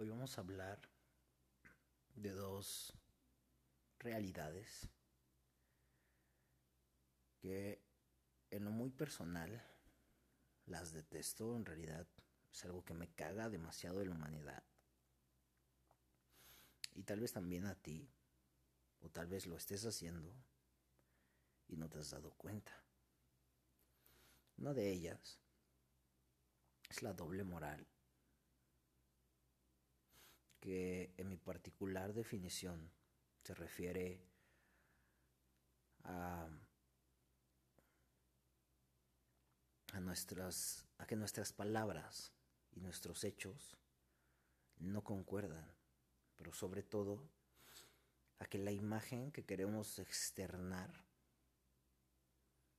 [0.00, 0.80] Hoy vamos a hablar
[2.14, 2.94] de dos
[3.98, 4.88] realidades
[7.38, 7.82] que
[8.50, 9.62] en lo muy personal
[10.64, 12.06] las detesto, en realidad
[12.50, 14.62] es algo que me caga demasiado de la humanidad.
[16.94, 18.08] Y tal vez también a ti,
[19.02, 20.34] o tal vez lo estés haciendo
[21.68, 22.72] y no te has dado cuenta.
[24.56, 25.38] Una de ellas
[26.88, 27.89] es la doble moral
[30.60, 32.92] que en mi particular definición
[33.42, 34.20] se refiere
[36.04, 36.48] a,
[39.92, 42.32] a, nuestras, a que nuestras palabras
[42.72, 43.76] y nuestros hechos
[44.76, 45.74] no concuerdan,
[46.36, 47.28] pero sobre todo
[48.38, 51.04] a que la imagen que queremos externar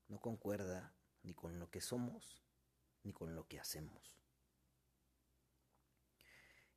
[0.08, 0.94] no concuerda
[1.24, 2.44] ni con lo que somos
[3.04, 4.21] ni con lo que hacemos.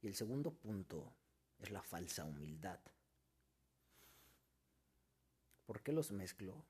[0.04, 1.16] Y el segundo punto
[1.58, 2.78] es la falsa humildad.
[5.64, 6.62] ¿Por qué los mezclo?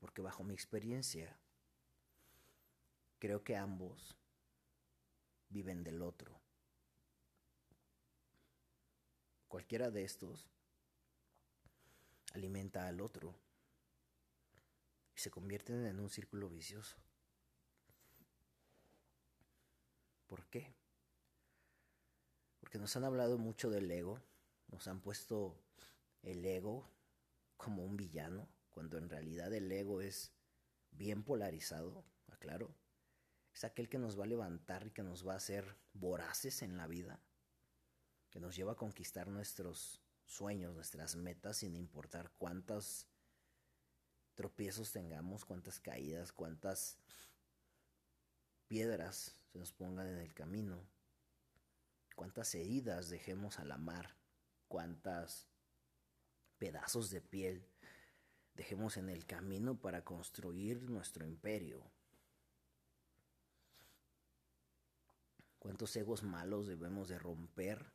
[0.00, 1.38] Porque bajo mi experiencia
[3.20, 4.16] creo que ambos
[5.50, 6.36] viven del otro.
[9.46, 10.50] Cualquiera de estos
[12.32, 13.36] alimenta al otro
[15.14, 16.96] y se convierten en un círculo vicioso.
[20.26, 20.79] ¿Por qué?
[22.70, 24.22] Porque nos han hablado mucho del ego,
[24.68, 25.56] nos han puesto
[26.22, 26.88] el ego
[27.56, 30.30] como un villano, cuando en realidad el ego es
[30.92, 32.72] bien polarizado, aclaro.
[33.52, 36.76] Es aquel que nos va a levantar y que nos va a hacer voraces en
[36.76, 37.18] la vida,
[38.30, 43.08] que nos lleva a conquistar nuestros sueños, nuestras metas, sin importar cuántos
[44.36, 46.98] tropiezos tengamos, cuántas caídas, cuántas
[48.68, 50.99] piedras se nos pongan en el camino
[52.20, 54.14] cuántas heridas dejemos a la mar,
[54.68, 55.48] cuántas
[56.58, 57.66] pedazos de piel
[58.52, 61.90] dejemos en el camino para construir nuestro imperio.
[65.58, 67.90] Cuántos egos malos debemos de romper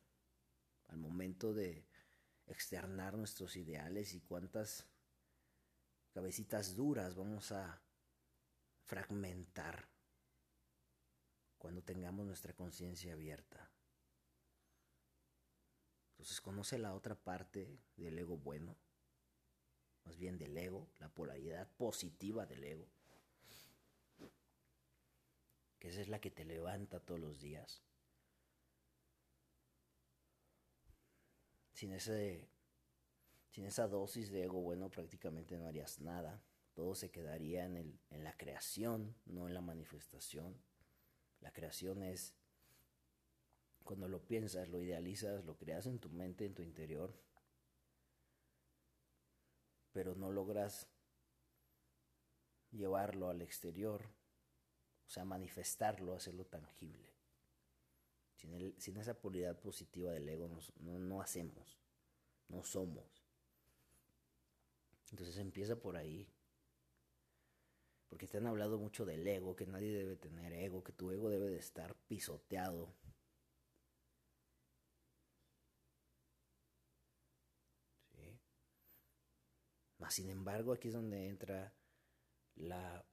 [0.88, 1.86] al momento de
[2.48, 4.88] externar nuestros ideales y cuántas
[6.10, 7.80] cabecitas duras vamos a
[8.86, 9.88] fragmentar
[11.58, 13.70] cuando tengamos nuestra conciencia abierta.
[16.16, 18.74] Entonces conoce la otra parte del ego bueno,
[20.06, 22.88] más bien del ego, la polaridad positiva del ego,
[25.78, 27.82] que esa es la que te levanta todos los días.
[31.74, 31.94] Sin,
[33.50, 36.42] sin esa dosis de ego bueno prácticamente no harías nada.
[36.72, 40.58] Todo se quedaría en, el, en la creación, no en la manifestación.
[41.40, 42.34] La creación es
[43.86, 47.14] cuando lo piensas, lo idealizas, lo creas en tu mente, en tu interior,
[49.92, 50.88] pero no logras
[52.70, 54.02] llevarlo al exterior,
[55.06, 57.14] o sea, manifestarlo, hacerlo tangible.
[58.34, 61.78] Sin, esa polaridad positiva del ego no, no hacemos,
[62.48, 63.24] no somos.
[65.12, 66.28] Entonces empieza por ahí.
[68.08, 71.28] Porque te han hablado mucho del ego, que nadie debe tener ego, que tu ego
[71.30, 72.94] debe de estar pisoteado,
[80.10, 81.74] sin embargo, aquí es donde entra
[82.56, 83.04] la,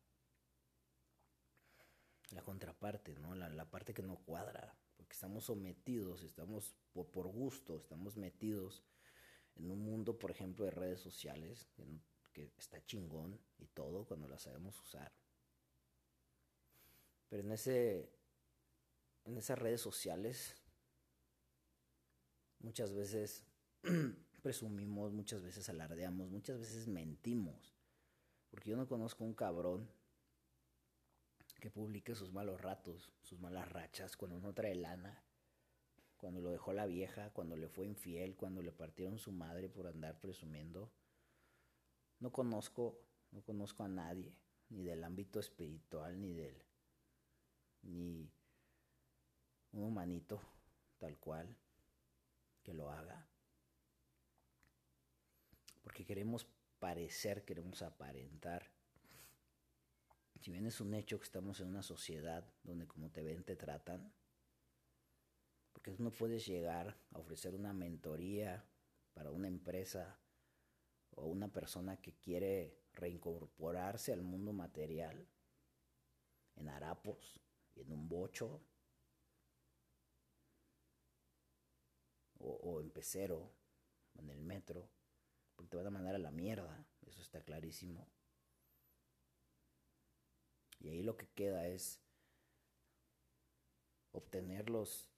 [2.32, 3.36] la contraparte, ¿no?
[3.36, 8.84] La, parte que no cuadra, porque estamos sometidos, estamos por, por, gusto, estamos metidos
[9.56, 11.68] en un mundo, por ejemplo, de redes sociales,
[12.32, 15.12] que está chingón y todo cuando la sabemos usar.
[17.30, 18.12] Pero en ese
[19.26, 20.56] en esas redes sociales
[22.60, 23.44] muchas veces
[24.44, 27.74] presumimos, muchas veces alardeamos, muchas veces mentimos.
[28.52, 29.90] Porque yo no conozco un cabrón
[31.60, 35.24] que publique sus malos ratos, sus malas rachas, cuando no trae lana,
[36.18, 39.88] cuando lo dejó la vieja, cuando le fue infiel, cuando le partieron su madre por
[39.88, 40.92] andar presumiendo.
[42.20, 43.00] No conozco,
[43.32, 44.36] no conozco a nadie,
[44.70, 46.62] ni del ámbito espiritual, ni del,
[47.84, 48.30] ni
[49.72, 50.42] un humanito
[51.00, 51.56] tal cual
[52.62, 53.33] que lo haga
[55.94, 56.48] porque queremos
[56.80, 58.72] parecer, queremos aparentar.
[60.42, 63.56] Si bien es un hecho que estamos en una sociedad donde como te ven te
[63.56, 64.12] tratan,
[65.72, 68.66] porque tú no puedes llegar a ofrecer una mentoría
[69.14, 70.20] para una empresa
[71.12, 75.28] o una persona que quiere reincorporarse al mundo material
[76.56, 77.40] en harapos
[77.76, 78.66] y en un bocho
[82.40, 83.54] o, en pecero,
[84.16, 84.90] en el metro,
[85.56, 88.08] porque te van a mandar a la mierda, eso está clarísimo.
[90.80, 92.02] Y ahí lo que queda es
[94.12, 95.10] obtener los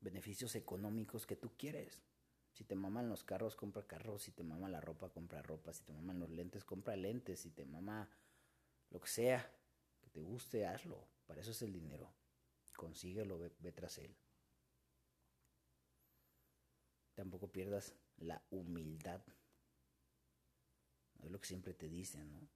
[0.00, 2.02] beneficios económicos que tú quieres.
[2.52, 4.22] Si te maman los carros, compra carros.
[4.22, 5.72] Si te mama la ropa, compra ropa.
[5.72, 7.40] Si te maman los lentes, compra lentes.
[7.40, 8.08] Si te mama
[8.90, 9.52] lo que sea
[10.00, 11.08] que te guste, hazlo.
[11.26, 12.14] Para eso es el dinero.
[12.76, 14.14] Consíguelo, ve, tras él.
[17.14, 19.20] Tampoco pierdas la humildad.
[21.24, 22.48] Es lo que siempre te dicen, ¿no?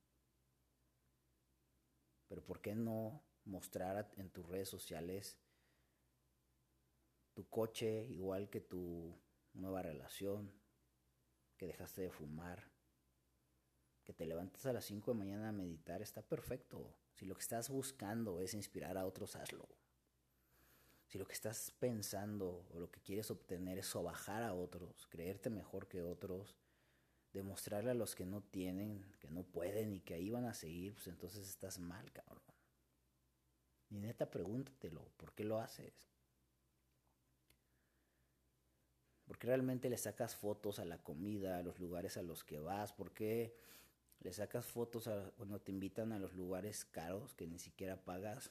[2.29, 5.38] Pero ¿por qué no mostrar en tus redes sociales
[7.35, 9.17] tu coche igual que tu
[9.55, 10.53] nueva relación,
[11.56, 12.70] que dejaste de fumar,
[14.05, 16.97] que te levantes a las 5 de mañana a meditar, está perfecto.
[17.12, 19.69] Si lo que estás buscando es inspirar a otros, hazlo.
[21.06, 25.50] Si lo que estás pensando o lo que quieres obtener es sobajar a otros, creerte
[25.50, 26.56] mejor que otros,
[27.32, 30.94] demostrarle a los que no tienen, que no pueden y que ahí van a seguir,
[30.94, 32.42] pues entonces estás mal, cabrón.
[33.90, 36.08] Y neta, pregúntatelo, ¿por qué lo haces?
[39.25, 42.58] ¿Por qué realmente le sacas fotos a la comida, a los lugares a los que
[42.58, 42.92] vas?
[42.92, 43.54] ¿Por qué
[44.20, 48.50] le sacas fotos cuando te invitan a los lugares caros que ni siquiera pagas?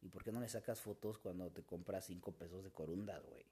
[0.00, 3.44] ¿Y por qué no le sacas fotos cuando te compras cinco pesos de corundas, güey?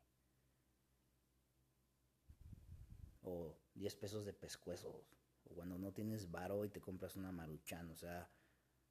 [3.22, 5.16] O 10 pesos de pescuezos.
[5.44, 7.90] O cuando no tienes varo y te compras una maruchan.
[7.90, 8.30] O sea,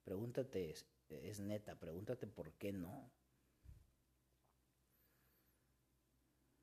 [0.03, 0.74] pregúntate,
[1.09, 3.12] es neta, pregúntate por qué no.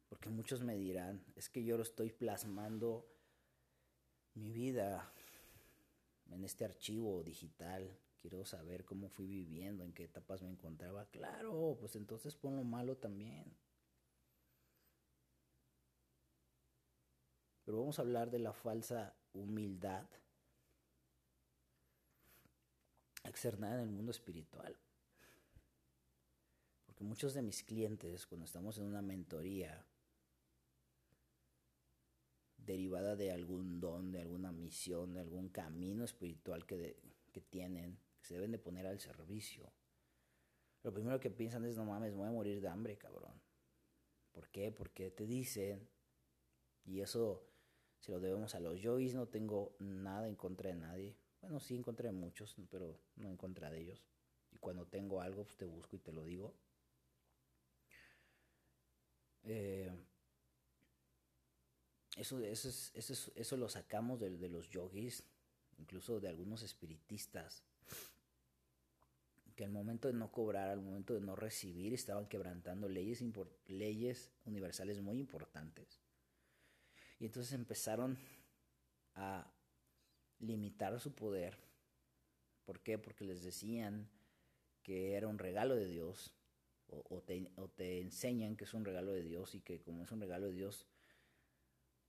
[0.08, 3.08] Porque muchos me dirán, es que yo lo estoy plasmando
[4.34, 5.12] mi vida
[6.30, 7.96] en este archivo digital.
[8.18, 11.06] Quiero saber cómo fui viviendo, en qué etapas me encontraba.
[11.10, 13.56] Claro, pues entonces pon lo malo también.
[17.66, 20.06] Pero vamos a hablar de la falsa humildad
[23.24, 24.78] externada en el mundo espiritual.
[26.86, 29.84] Porque muchos de mis clientes, cuando estamos en una mentoría,
[32.56, 36.96] derivada de algún don, de alguna misión, de algún camino espiritual que,
[37.32, 39.72] que tienen, que se deben de poner al servicio.
[40.84, 43.40] Lo primero que piensan es, no mames, voy a morir de hambre, cabrón.
[44.30, 44.70] ¿Por qué?
[44.70, 45.88] Porque te dicen,
[46.84, 47.55] y eso
[48.06, 51.16] se lo debemos a los yogis, no tengo nada en contra de nadie.
[51.40, 54.04] Bueno, sí en contra de muchos, pero no en contra de ellos.
[54.52, 56.54] Y cuando tengo algo, pues te busco y te lo digo.
[59.42, 59.90] Eh,
[62.16, 65.24] eso, eso, eso, eso lo sacamos de, de, los yogis,
[65.76, 67.64] incluso de algunos espiritistas,
[69.56, 73.20] que al momento de no cobrar, al momento de no recibir, estaban quebrantando leyes,
[73.66, 76.05] leyes universales muy importantes.
[77.18, 78.18] Y entonces empezaron
[79.14, 79.50] a
[80.40, 81.56] limitar su poder.
[82.64, 82.98] ¿Por qué?
[82.98, 84.08] Porque les decían
[84.82, 86.34] que era un regalo de Dios,
[86.88, 90.12] o, te, o te enseñan que es un regalo de Dios y que como es
[90.12, 90.86] un regalo de Dios,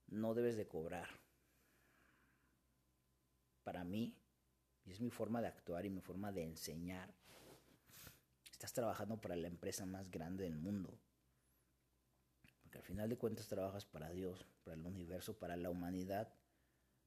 [0.06, 1.08] no debes de cobrar.
[3.64, 4.16] Para mí,
[4.84, 7.12] y es mi forma de actuar y mi forma de enseñar,
[8.50, 10.98] estás trabajando para la empresa más grande del mundo.
[12.68, 16.34] Porque al final de cuentas trabajas para Dios, para el universo, para la humanidad,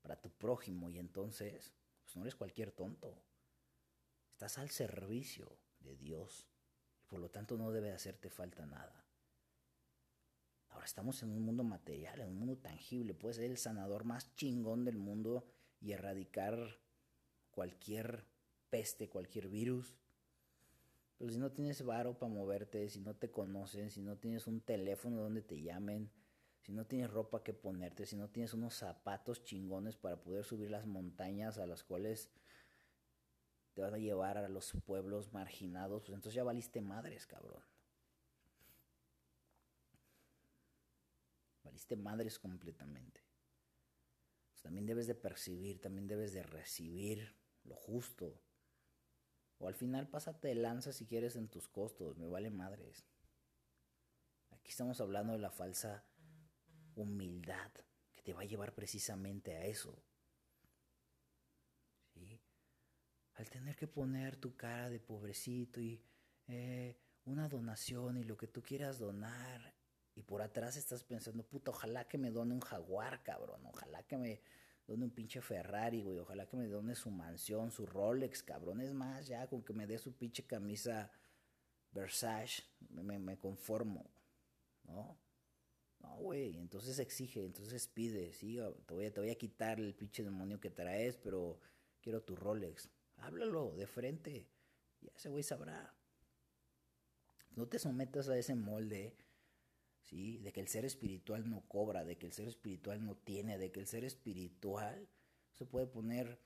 [0.02, 3.16] para tu prójimo y entonces, pues no eres cualquier tonto.
[4.32, 6.48] Estás al servicio de Dios
[7.04, 9.06] y por lo tanto no debe hacerte falta nada.
[10.70, 13.14] Ahora estamos en un mundo material, en un mundo tangible.
[13.14, 15.46] Puedes ser el sanador más chingón del mundo
[15.80, 16.80] y erradicar
[17.52, 18.26] cualquier
[18.72, 19.96] peste, cualquier virus.
[21.22, 24.60] Pero si no tienes varo para moverte, si no te conocen, si no tienes un
[24.60, 26.12] teléfono donde te llamen,
[26.62, 30.72] si no tienes ropa que ponerte, si no tienes unos zapatos chingones para poder subir
[30.72, 32.32] las montañas a las cuales
[33.76, 37.62] te van a llevar a los pueblos marginados, pues entonces ya valiste madres, cabrón.
[41.64, 43.22] valiste madres completamente.
[44.50, 48.42] Pues también debes de percibir, también debes de recibir lo justo.
[49.62, 53.06] O al final pásate de lanza si quieres en tus costos, me vale madres.
[54.50, 56.04] Aquí estamos hablando de la falsa
[56.96, 57.72] humildad
[58.12, 60.04] que te va a llevar precisamente a eso.
[63.36, 66.04] Al tener que poner tu cara de pobrecito y
[66.48, 69.76] eh, una donación y lo que tú quieras donar
[70.16, 73.66] y por atrás estás pensando, puta, ojalá que me done un jaguar, cabrón.
[73.66, 74.42] Ojalá que me
[74.88, 76.20] done un pinche Ferrari, güey.
[76.20, 78.82] Ojalá que me done su mansión, su Rolex, cabrón.
[78.82, 81.12] Es más, ya con que me dé su pinche camisa
[81.92, 84.10] Versace, me, me conformo,
[84.84, 85.20] ¿no?
[86.00, 89.94] No, güey, entonces exige, entonces pide, sí, te voy, a, te voy a quitar el
[89.94, 91.60] pinche demonio que traes, pero
[92.02, 92.90] quiero tu Rolex.
[93.18, 94.48] Háblalo de frente,
[95.02, 95.94] y ese güey sabrá.
[97.52, 99.16] No te sometas a ese molde,
[100.12, 103.72] De que el ser espiritual no cobra, de que el ser espiritual no tiene, de
[103.72, 105.08] que el ser espiritual
[105.54, 106.38] se puede poner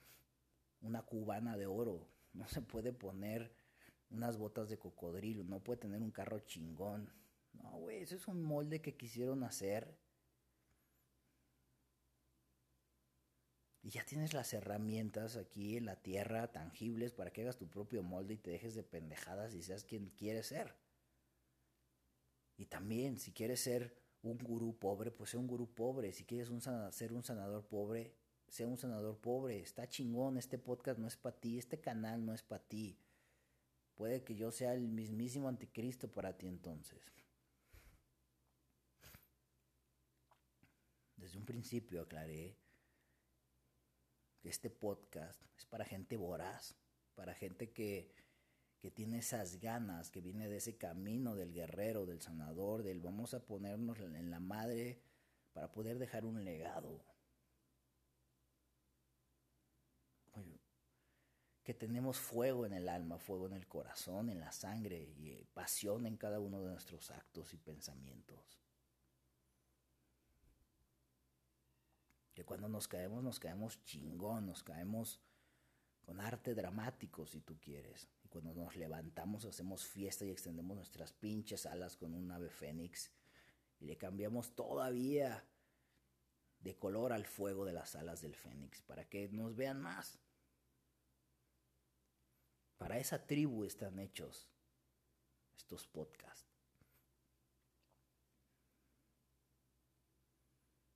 [0.82, 3.52] una cubana de oro, no se puede poner
[4.12, 7.12] unas botas de cocodrilo, no puede tener un carro chingón.
[7.54, 9.98] No, güey, eso es un molde que quisieron hacer.
[13.82, 18.04] Y ya tienes las herramientas aquí en la tierra tangibles para que hagas tu propio
[18.04, 20.76] molde y te dejes de pendejadas y seas quien quieres ser.
[22.58, 26.14] Y también, si quieres ser un gurú pobre, pues sea un gurú pobre.
[26.14, 26.50] Si quieres
[26.92, 28.16] ser un sanador pobre,
[28.48, 29.60] sea un sanador pobre.
[29.60, 32.98] Está chingón, este podcast no es para ti, este canal no es para ti.
[33.96, 37.02] Puede que yo sea el mismísimo anticristo para ti entonces.
[41.16, 42.58] Desde un principio aclaré
[44.42, 46.76] que este podcast es para gente voraz,
[47.16, 48.14] para gente que,
[48.80, 53.34] que tiene esas ganas, que viene de ese camino del guerrero, del sanador, del vamos
[53.34, 55.02] a ponernos en la madre
[55.54, 57.04] para poder dejar un legado.
[61.66, 65.48] que tenemos fuego en el alma, fuego en el corazón, en la sangre y eh,
[65.52, 68.62] pasión en cada uno de nuestros actos y pensamientos.
[72.36, 75.20] Que cuando nos caemos, nos caemos chingón, nos caemos
[76.04, 78.08] con arte dramático, si tú quieres.
[78.36, 83.10] Cuando nos levantamos, hacemos fiesta y extendemos nuestras pinches alas con un ave fénix
[83.80, 85.48] y le cambiamos todavía
[86.60, 90.20] de color al fuego de las alas del fénix para que nos vean más.
[92.78, 94.50] Para esa tribu están hechos
[95.56, 96.52] estos podcasts.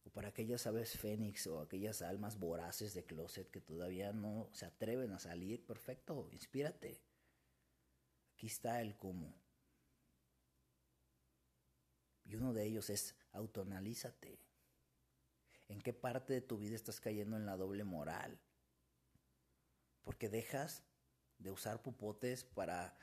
[0.03, 4.65] O para aquellas aves fénix o aquellas almas voraces de closet que todavía no se
[4.65, 7.08] atreven a salir, perfecto, inspírate.
[8.39, 9.35] Aquí está el cómo.
[12.23, 14.39] Y uno de ellos es autoanalízate.
[15.67, 18.39] ¿En qué parte de tu vida estás cayendo en la doble moral?
[20.05, 20.83] Porque dejas
[21.37, 22.97] de usar pupotes para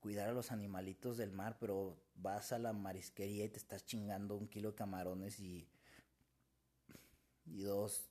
[0.00, 4.34] cuidar a los animalitos del mar, pero vas a la marisquería y te estás chingando
[4.34, 5.70] un kilo de camarones y,
[7.44, 8.10] y dos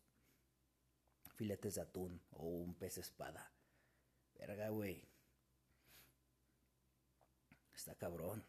[1.35, 3.51] filetes de atún o un pez espada.
[4.35, 5.10] Verga, güey.
[7.81, 8.45] Está cabrón.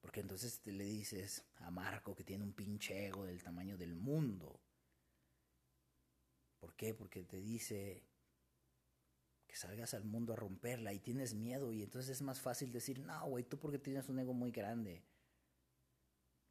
[0.00, 3.94] Porque entonces te le dices a Marco que tiene un pinche ego del tamaño del
[3.94, 4.60] mundo
[6.62, 6.94] ¿Por qué?
[6.94, 8.04] Porque te dice
[9.48, 13.00] que salgas al mundo a romperla y tienes miedo y entonces es más fácil decir,
[13.00, 15.02] no, güey, tú porque tienes un ego muy grande.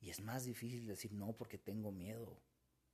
[0.01, 2.41] Y es más difícil decir, no, porque tengo miedo.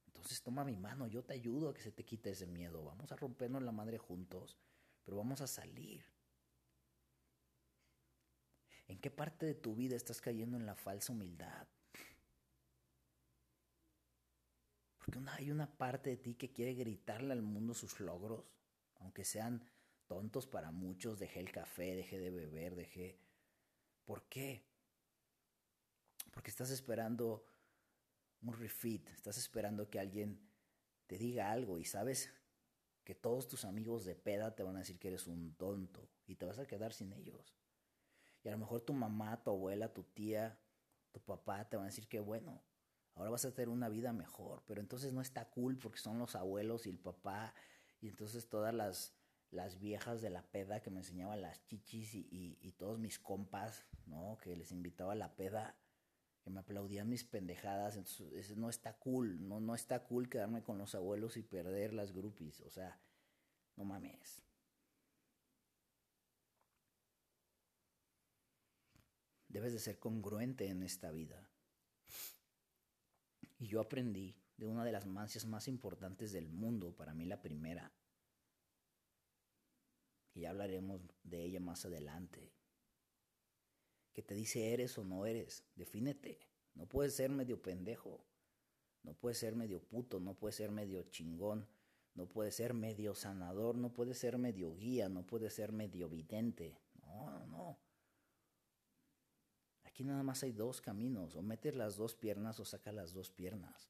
[0.06, 2.84] Entonces toma mi mano, yo te ayudo a que se te quite ese miedo.
[2.84, 4.60] Vamos a rompernos la madre juntos,
[5.08, 6.04] pero vamos a salir.
[8.90, 11.66] ¿En qué parte de tu vida estás cayendo en la falsa humildad?
[14.98, 18.44] Porque hay una parte de ti que quiere gritarle al mundo sus logros,
[18.96, 19.64] aunque sean
[20.08, 21.20] tontos para muchos.
[21.20, 23.18] Dejé el café, dejé de beber, dejé...
[24.04, 24.66] ¿Por qué?
[26.34, 27.46] Porque estás esperando
[28.42, 30.38] un refit, estás esperando que alguien
[31.06, 32.30] te diga algo y sabes
[33.08, 36.36] que todos tus amigos de peda te van a decir que eres un tonto y
[36.36, 37.56] te vas a quedar sin ellos.
[38.44, 40.60] Y a lo mejor tu mamá, tu abuela, tu tía,
[41.14, 42.62] tu papá te van a decir que bueno,
[43.16, 46.36] ahora vas a tener una vida mejor, pero entonces no está cool porque son los
[46.36, 47.54] abuelos y el papá
[48.02, 49.14] y entonces todas las,
[49.52, 54.38] las viejas de la peda que me enseñaban las chichis y, todos mis compas, ¿no?
[54.42, 55.78] Que les invitaba a la peda,
[56.48, 60.78] que me aplaudían mis pendejadas, entonces no está cool, no, no está cool quedarme con
[60.78, 62.98] los abuelos y perder las groupies, o sea,
[63.76, 64.42] no mames.
[69.50, 71.50] Debes de ser congruente en esta vida.
[73.60, 77.42] Y yo aprendí de una de las mancias más importantes del mundo, para mí la
[77.42, 77.92] primera,
[80.34, 82.54] y ya hablaremos de ella más adelante,
[84.18, 86.40] que te dice eres o no eres, defínete,
[86.74, 88.26] no puedes ser medio pendejo,
[89.04, 91.68] no puedes ser medio puto, no puedes ser medio chingón,
[92.16, 96.82] no puedes ser medio sanador, no puedes ser medio guía, no puedes ser medio vidente,
[97.00, 97.78] no, no.
[99.84, 103.30] Aquí nada más hay dos caminos, o metes las dos piernas o sacas las dos
[103.30, 103.88] piernas.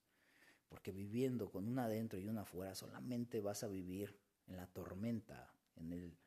[0.68, 5.54] Porque viviendo con una adentro y una afuera, solamente vas a vivir en la tormenta,
[5.78, 6.18] en el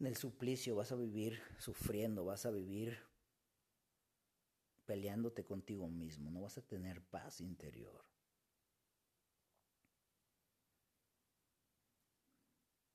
[0.00, 2.98] en el suplicio, vas a vivir sufriendo, vas a vivir
[4.86, 8.04] peleándote contigo mismo, no vas a tener paz interior.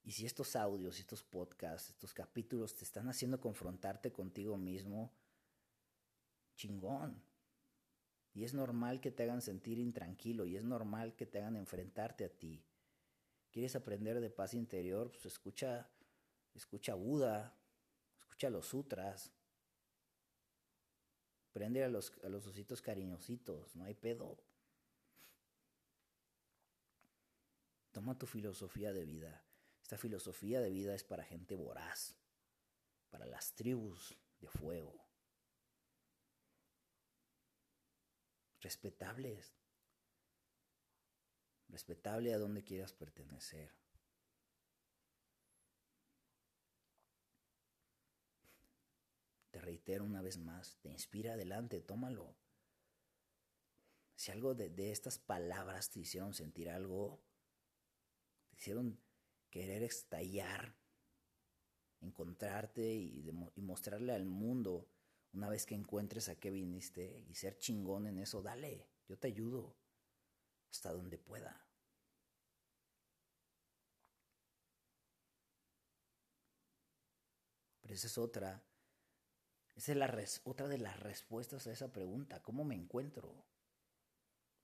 [0.03, 5.13] Y si estos audios, estos podcasts, estos capítulos te están haciendo confrontarte contigo mismo,
[6.55, 7.22] chingón.
[8.33, 12.25] Y es normal que te hagan sentir intranquilo y es normal que te hagan enfrentarte
[12.25, 12.65] a ti.
[13.51, 15.12] ¿Quieres aprender de paz interior?
[15.12, 15.88] Pues escucha,
[16.55, 17.55] escucha Buda,
[18.19, 19.31] escucha los sutras.
[21.51, 24.38] Prende a los, a los ositos cariñositos, no hay pedo.
[27.91, 29.45] Toma tu filosofía de vida.
[29.83, 32.17] Esta filosofía de vida es para gente voraz,
[33.12, 34.95] para las tribus de fuego.
[38.62, 39.53] Respetables.
[41.67, 43.72] Respetable a donde quieras pertenecer.
[49.51, 52.36] Te reitero una vez más, te inspira adelante, tómalo.
[54.15, 57.24] Si algo de, de estas palabras te hicieron sentir algo,
[58.50, 59.00] te hicieron
[59.50, 60.75] querer estallar,
[62.01, 64.89] encontrarte y, y, mostrarle al mundo
[65.34, 69.27] una vez que encuentres a qué viniste y ser chingón en eso, dale, yo te
[69.27, 69.75] ayudo
[70.72, 71.65] hasta donde pueda.
[77.82, 78.63] Pero esa es otra,
[79.75, 83.34] esa es la otra de las respuestas a esa pregunta, ¿cómo me encuentro?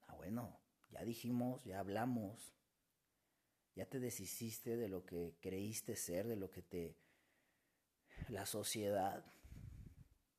[0.07, 0.59] Ah, bueno,
[0.91, 2.53] ya dijimos, ya hablamos,
[3.75, 6.97] ya te deshiciste de lo que creíste ser, de lo que te...
[8.29, 9.25] la sociedad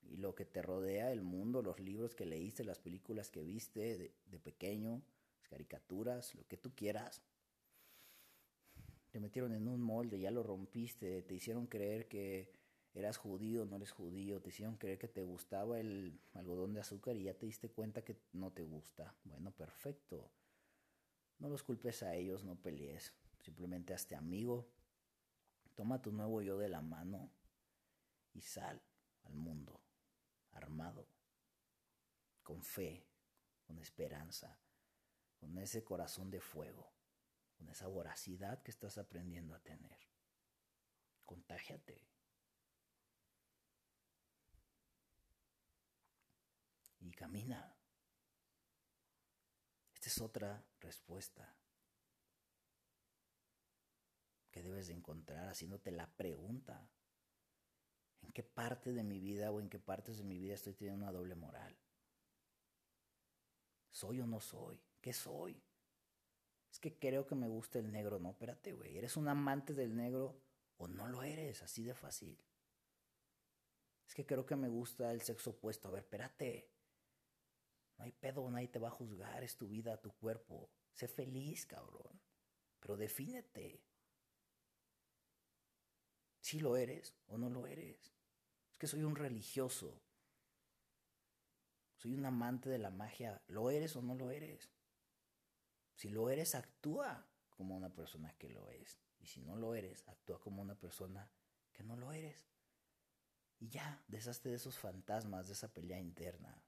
[0.02, 3.96] y lo que te rodea, el mundo, los libros que leíste, las películas que viste
[3.98, 5.02] de, de pequeño,
[5.38, 7.22] las caricaturas, lo que tú quieras.
[9.10, 12.59] Te metieron en un molde, ya lo rompiste, te hicieron creer que
[12.94, 17.16] eras judío, no eres judío, te hicieron creer que te gustaba el algodón de azúcar
[17.16, 19.14] y ya te diste cuenta que no te gusta.
[19.24, 20.30] Bueno, perfecto.
[21.38, 23.14] No los culpes a ellos, no pelees.
[23.40, 24.68] Simplemente hazte amigo,
[25.74, 27.30] toma tu nuevo yo de la mano
[28.34, 28.82] y sal
[29.24, 29.80] al mundo
[30.52, 31.06] armado,
[32.42, 33.06] con fe,
[33.66, 34.58] con esperanza,
[35.38, 36.92] con ese corazón de fuego,
[37.56, 39.98] con esa voracidad que estás aprendiendo a tener.
[41.24, 42.06] Contágiate.
[47.00, 47.76] Y camina.
[49.94, 51.54] Esta es otra respuesta
[54.50, 56.88] que debes de encontrar haciéndote la pregunta.
[58.22, 61.04] ¿En qué parte de mi vida o en qué partes de mi vida estoy teniendo
[61.04, 61.76] una doble moral?
[63.90, 64.80] ¿Soy o no soy?
[65.00, 65.62] ¿Qué soy?
[66.70, 68.18] Es que creo que me gusta el negro.
[68.18, 68.96] No, espérate, güey.
[68.96, 70.40] ¿Eres un amante del negro
[70.76, 71.62] o no lo eres?
[71.62, 72.38] Así de fácil.
[74.06, 75.88] Es que creo que me gusta el sexo opuesto.
[75.88, 76.68] A ver, espérate.
[78.00, 79.44] No hay pedo, nadie te va a juzgar.
[79.44, 80.70] Es tu vida, tu cuerpo.
[80.94, 82.18] Sé feliz, cabrón.
[82.80, 83.84] Pero defínete
[86.40, 88.14] si lo eres o no lo eres.
[88.70, 90.00] Es que soy un religioso.
[91.98, 93.42] Soy un amante de la magia.
[93.48, 94.70] ¿Lo eres o no lo eres?
[95.92, 98.98] Si lo eres, actúa como una persona que lo es.
[99.18, 101.30] Y si no lo eres, actúa como una persona
[101.74, 102.48] que no lo eres.
[103.58, 106.64] Y ya, deshazte de esos fantasmas, de esa pelea interna.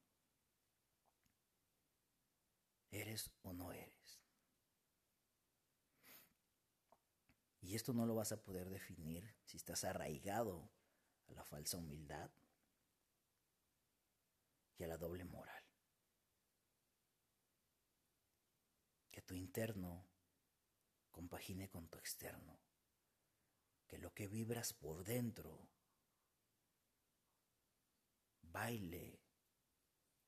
[2.93, 4.21] ¿Eres o no eres?
[7.63, 10.71] Y esto no lo vas a poder definir si estás arraigado
[11.29, 12.31] a la falsa humildad
[14.77, 15.65] y a la doble moral.
[19.11, 20.07] Que tu interno
[21.11, 22.61] compagine con tu externo.
[23.87, 25.71] Que lo que vibras por dentro
[28.43, 29.19] baile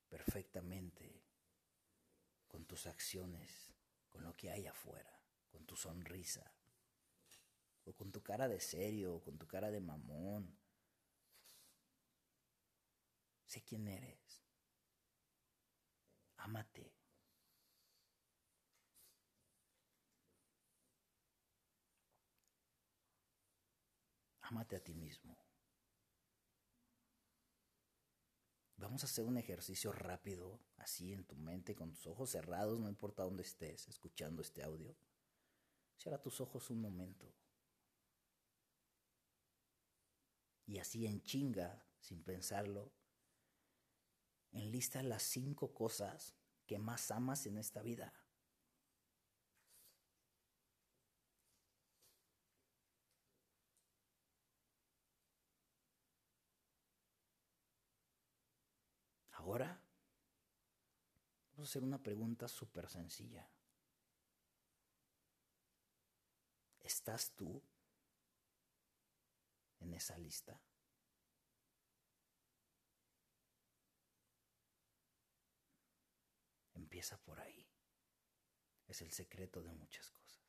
[0.08, 1.23] perfectamente
[2.54, 3.74] con tus acciones,
[4.08, 6.54] con lo que hay afuera, con tu sonrisa,
[7.82, 10.56] o con tu cara de serio, o con tu cara de mamón.
[13.44, 14.44] Sé quién eres.
[16.36, 16.94] Ámate.
[24.42, 25.36] Ámate a ti mismo.
[28.76, 32.88] Vamos a hacer un ejercicio rápido, así en tu mente, con tus ojos cerrados, no
[32.88, 34.94] importa dónde estés escuchando este audio.
[35.96, 37.34] Cierra tus ojos un momento.
[40.66, 42.92] Y así en chinga, sin pensarlo,
[44.52, 46.34] enlista las cinco cosas
[46.66, 48.12] que más amas en esta vida.
[59.32, 59.83] Ahora
[61.64, 63.48] hacer una pregunta súper sencilla.
[66.80, 67.62] ¿Estás tú
[69.80, 70.60] en esa lista?
[76.74, 77.66] Empieza por ahí.
[78.86, 80.44] Es el secreto de muchas cosas.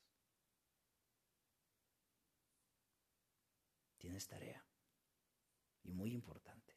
[3.98, 4.64] Tienes tarea.
[5.84, 6.75] Y muy importante.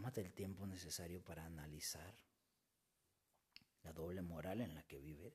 [0.00, 2.16] Tómate el tiempo necesario para analizar
[3.82, 5.34] la doble moral en la que vives.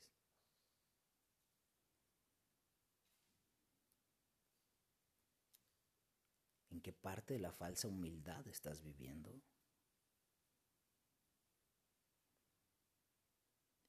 [6.72, 9.40] ¿En qué parte de la falsa humildad estás viviendo?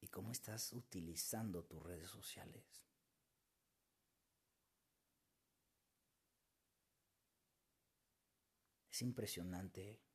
[0.02, 2.84] ¿Y cómo estás utilizando tus redes sociales?
[8.90, 10.05] Es impresionante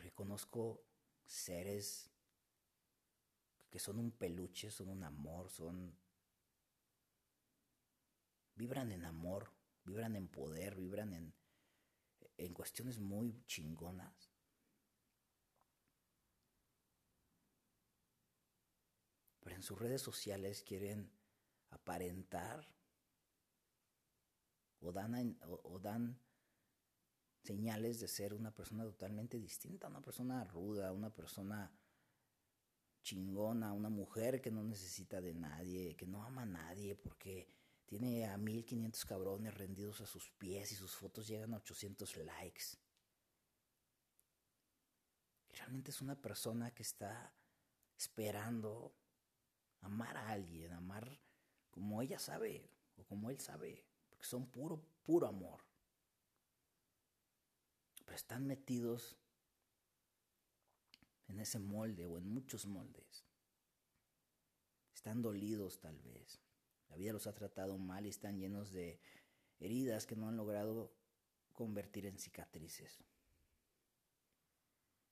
[0.00, 0.82] porque conozco
[1.26, 2.10] seres
[3.68, 5.94] que son un peluche, son un amor, son...
[8.54, 9.52] vibran en amor,
[9.84, 11.34] vibran en poder, vibran en,
[12.38, 14.32] en cuestiones muy chingonas.
[19.40, 21.12] Pero en sus redes sociales quieren
[21.68, 22.74] aparentar
[24.80, 26.18] o dan, o dan
[27.42, 31.72] señales de ser una persona totalmente distinta, una persona ruda, una persona
[33.02, 37.48] chingona, una mujer que no necesita de nadie, que no ama a nadie porque
[37.86, 42.78] tiene a 1500 cabrones rendidos a sus pies y sus fotos llegan a 800 likes.
[45.52, 47.34] realmente es una persona que está
[47.96, 48.94] esperando
[49.80, 51.20] amar a alguien, amar
[51.70, 55.69] como ella sabe o como él sabe, porque son puro, puro amor
[58.10, 59.16] pero están metidos
[61.28, 63.24] en ese molde o en muchos moldes.
[64.92, 66.40] Están dolidos tal vez.
[66.88, 69.00] La vida los ha tratado mal y están llenos de
[69.60, 70.92] heridas que no han logrado
[71.52, 72.98] convertir en cicatrices.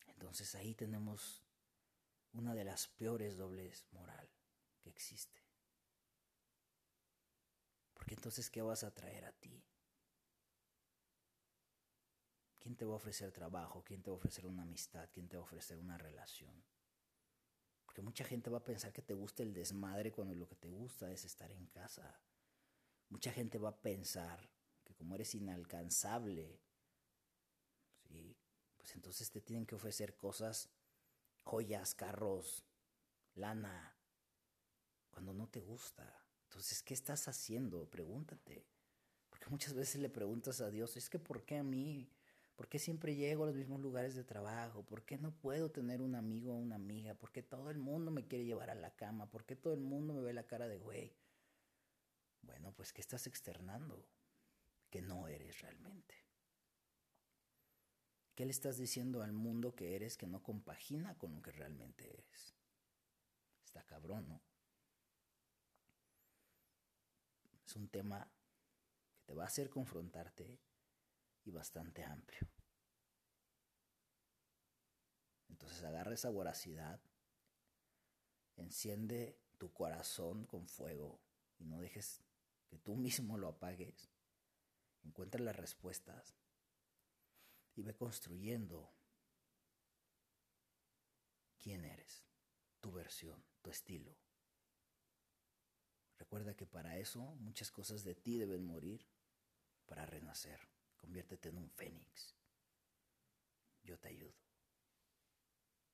[0.09, 1.45] Entonces ahí tenemos
[2.33, 4.29] una de las peores dobles moral
[4.81, 5.41] que existe.
[7.95, 9.67] Porque entonces, ¿qué vas a traer a ti?
[12.68, 13.83] ¿Quién te va a ofrecer trabajo?
[13.83, 15.09] ¿Quién te va a ofrecer una amistad?
[15.11, 16.52] ¿Quién te va a ofrecer una relación?
[17.87, 20.68] Porque mucha gente va a pensar que te gusta el desmadre cuando lo que te
[20.68, 22.20] gusta es estar en casa.
[23.09, 24.50] Mucha gente va a pensar
[24.85, 26.61] que como eres inalcanzable,
[28.07, 28.37] ¿sí?
[28.76, 30.68] pues entonces te tienen que ofrecer cosas,
[31.44, 32.66] joyas, carros,
[33.33, 33.96] lana,
[35.11, 36.22] cuando no te gusta.
[36.42, 37.88] Entonces, ¿qué estás haciendo?
[37.88, 38.66] Pregúntate.
[39.31, 42.12] Porque muchas veces le preguntas a Dios, es que ¿por qué a mí?
[42.59, 44.83] ¿Por qué siempre llego a los mismos lugares de trabajo?
[44.83, 47.14] ¿Por qué no puedo tener un amigo o una amiga?
[47.14, 49.31] ¿Por qué todo el mundo me quiere llevar a la cama?
[49.31, 51.16] ¿Por qué todo el mundo me ve la cara de güey?
[52.42, 54.05] Bueno, pues ¿qué estás externando?
[54.90, 56.16] Que no eres realmente.
[58.35, 62.12] ¿Qué le estás diciendo al mundo que eres que no compagina con lo que realmente
[62.12, 62.57] eres?
[63.64, 64.42] Está cabrón, ¿no?
[67.64, 68.29] Es un tema
[69.12, 70.59] que te va a hacer confrontarte
[71.49, 72.47] y bastante amplio.
[75.49, 77.01] Entonces agarra esa voracidad,
[78.57, 81.23] enciende tu corazón con fuego
[81.59, 82.23] y no dejes
[82.69, 84.11] que tú mismo lo apagues.
[85.03, 86.37] Encuentra las respuestas
[87.75, 88.93] y ve construyendo
[91.57, 92.27] quién eres,
[92.81, 94.15] tu versión, tu estilo.
[96.19, 99.09] Recuerda que para eso muchas cosas de ti deben morir
[99.87, 100.78] para renacer.
[101.01, 102.35] Conviértete en un fénix.
[103.83, 104.48] Yo te ayudo.